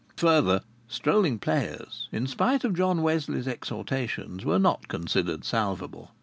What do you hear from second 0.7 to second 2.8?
strolling players, in spite of